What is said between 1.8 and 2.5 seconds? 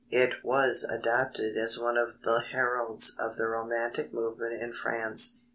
of the